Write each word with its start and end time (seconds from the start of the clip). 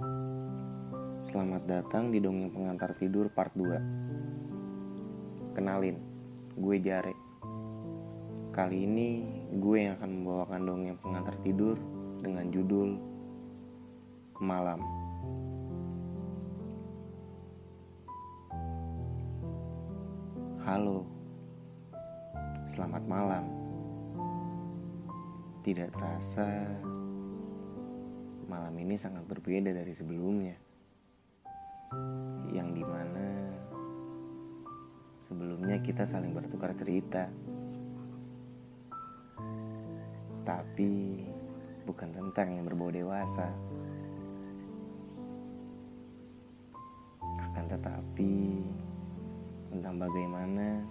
Selamat 0.00 1.60
datang 1.68 2.08
di 2.08 2.24
Dongeng 2.24 2.48
Pengantar 2.48 2.96
Tidur 2.96 3.28
part 3.28 3.52
2 3.52 5.52
Kenalin, 5.52 6.00
gue 6.56 6.76
Jare. 6.80 7.12
Kali 8.48 8.88
ini 8.88 9.28
gue 9.60 9.76
yang 9.76 10.00
akan 10.00 10.08
membawakan 10.08 10.60
dongeng 10.64 10.96
pengantar 11.04 11.36
tidur 11.44 11.76
dengan 12.24 12.48
judul 12.48 12.96
Malam. 14.40 14.80
Halo, 20.64 21.04
selamat 22.64 23.04
malam. 23.04 23.44
Tidak 25.60 25.92
terasa 25.92 26.48
malam 28.50 28.74
ini 28.82 28.98
sangat 28.98 29.22
berbeda 29.30 29.70
dari 29.70 29.94
sebelumnya. 29.94 30.58
Yang 32.50 32.68
di 32.74 32.82
mana 32.82 33.28
sebelumnya 35.22 35.78
kita 35.78 36.02
saling 36.02 36.34
bertukar 36.34 36.74
cerita. 36.74 37.30
Tapi 40.42 41.22
bukan 41.86 42.10
tentang 42.10 42.58
yang 42.58 42.66
berbau 42.66 42.90
dewasa. 42.90 43.46
Akan 47.22 47.70
tetapi 47.70 48.34
tentang 49.70 49.94
bagaimana 50.02 50.82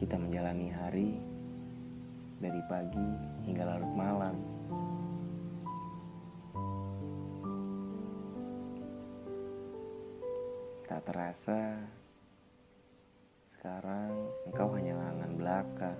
kita 0.00 0.16
menjalani 0.16 0.72
hari 0.72 1.20
dari 2.40 2.60
pagi 2.64 3.08
hingga 3.44 3.64
larut 3.68 3.92
malam. 3.92 4.36
Tak 10.86 11.02
terasa, 11.02 11.82
sekarang 13.50 14.30
engkau 14.46 14.70
hanya 14.78 14.94
lengan 14.94 15.34
belaka. 15.34 15.92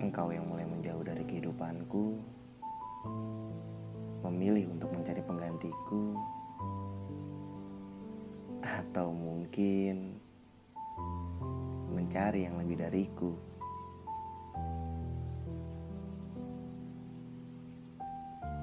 Engkau 0.00 0.32
yang 0.32 0.48
mulai 0.48 0.64
menjauh 0.64 1.04
dari 1.04 1.20
kehidupanku, 1.28 2.16
memilih 4.24 4.72
untuk 4.72 4.88
mencari 4.88 5.20
penggantiku, 5.20 6.16
atau 8.64 9.12
mungkin 9.12 10.16
mencari 11.92 12.48
yang 12.48 12.56
lebih 12.56 12.80
dariku. 12.80 13.36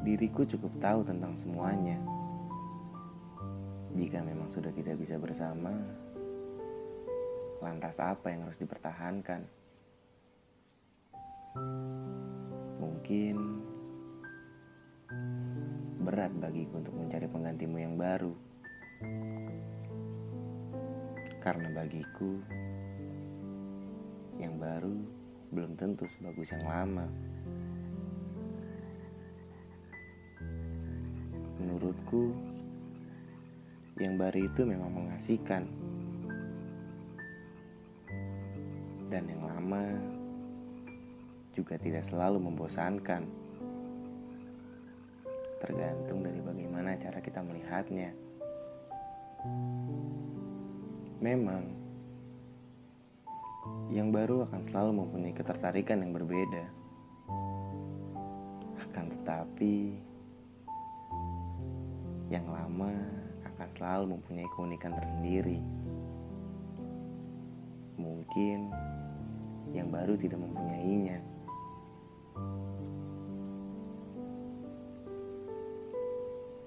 Diriku 0.01 0.49
cukup 0.49 0.73
tahu 0.81 1.05
tentang 1.05 1.37
semuanya. 1.37 2.01
Jika 3.99 4.23
memang 4.23 4.47
sudah 4.47 4.71
tidak 4.71 4.95
bisa 4.95 5.19
bersama, 5.19 5.75
lantas 7.59 7.99
apa 7.99 8.31
yang 8.31 8.47
harus 8.47 8.55
dipertahankan? 8.55 9.43
Mungkin 12.79 13.35
berat 16.07 16.31
bagiku 16.39 16.79
untuk 16.79 16.95
mencari 16.95 17.27
penggantimu 17.27 17.75
yang 17.75 17.99
baru. 17.99 18.31
Karena 21.43 21.67
bagiku, 21.75 22.39
yang 24.39 24.55
baru 24.55 24.95
belum 25.51 25.75
tentu 25.75 26.07
sebagus 26.07 26.55
yang 26.55 26.63
lama. 26.63 27.07
Menurutku, 31.59 32.48
yang 33.99 34.15
baru 34.15 34.47
itu 34.47 34.63
memang 34.63 34.91
mengasihkan. 34.95 35.67
Dan 39.11 39.27
yang 39.27 39.43
lama 39.43 39.83
juga 41.51 41.75
tidak 41.75 42.07
selalu 42.07 42.39
membosankan. 42.39 43.27
Tergantung 45.59 46.23
dari 46.23 46.39
bagaimana 46.39 46.95
cara 46.95 47.19
kita 47.19 47.43
melihatnya. 47.43 48.15
Memang, 51.19 51.67
yang 53.91 54.15
baru 54.15 54.47
akan 54.47 54.61
selalu 54.63 55.03
mempunyai 55.03 55.35
ketertarikan 55.35 55.99
yang 55.99 56.15
berbeda. 56.15 56.65
Akan 58.87 59.11
tetapi, 59.11 59.99
yang 62.31 62.47
lama 62.47 63.19
akan 63.59 63.75
selalu 63.75 64.15
mempunyai 64.15 64.47
keunikan 64.55 64.95
tersendiri. 64.95 65.59
Mungkin 67.99 68.71
yang 69.75 69.91
baru 69.91 70.15
tidak 70.15 70.39
mempunyainya. 70.39 71.19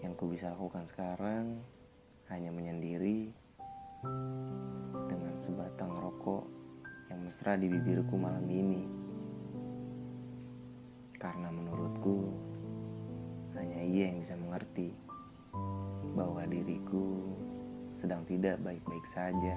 Yang 0.05 0.13
ku 0.21 0.29
bisa 0.37 0.53
lakukan 0.53 0.85
sekarang 0.85 1.65
hanya 2.29 2.53
menyendiri 2.53 3.33
dengan 5.09 5.35
sebatang 5.41 5.97
rokok 5.97 6.45
yang 7.09 7.25
mesra 7.25 7.57
di 7.57 7.73
bibirku 7.73 8.21
malam 8.21 8.45
ini. 8.53 8.85
Karena 11.17 11.49
menurutku 11.49 12.29
hanya 13.57 13.81
ia 13.81 14.13
yang 14.13 14.21
bisa 14.21 14.37
mengerti 14.37 15.12
bahwa 16.13 16.45
diriku 16.45 17.21
sedang 17.97 18.25
tidak 18.29 18.61
baik-baik 18.61 19.05
saja. 19.09 19.57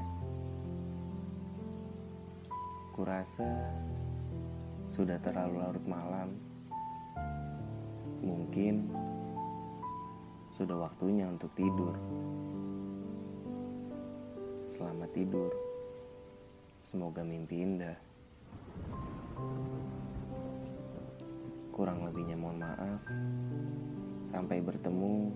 Kurasa 2.96 3.48
sudah 4.96 5.20
terlalu 5.20 5.60
larut 5.60 5.86
malam. 5.88 6.40
Mungkin 8.24 8.88
sudah 10.56 10.88
waktunya 10.88 11.28
untuk 11.28 11.52
tidur. 11.60 11.96
Selamat 14.64 15.12
tidur. 15.12 15.52
Semoga 16.80 17.28
mimpi 17.28 17.60
indah. 17.60 17.98
Kurang 21.76 22.08
lebihnya 22.08 22.40
mohon 22.40 22.64
maaf. 22.64 23.04
Sampai 24.32 24.64
bertemu 24.64 25.36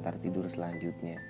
pengantar 0.00 0.16
tidur 0.24 0.48
selanjutnya. 0.48 1.20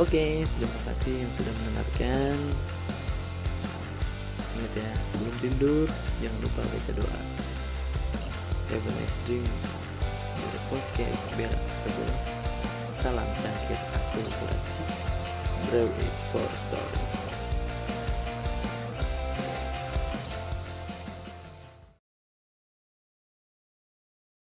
Oke, 0.00 0.48
terima 0.48 0.80
kasih 0.88 1.12
yang 1.12 1.32
sudah 1.36 1.52
mendengarkan. 1.60 2.36
Ingat 4.56 4.72
ya, 4.80 4.90
sebelum 5.04 5.34
tidur 5.44 5.86
jangan 6.24 6.40
lupa 6.40 6.62
baca 6.64 6.92
doa. 6.96 7.20
Have 8.72 8.88
a 8.88 8.92
nice 8.96 9.18
dream. 9.28 9.44
Dari 10.40 10.60
podcast 10.72 11.22
Berak 11.36 11.68
Salam 12.96 13.28
cangkir 13.36 13.80
akulturasi. 13.92 14.80
Brew 15.68 15.90
it 16.00 16.16
for 16.32 16.46
story. 16.56 16.87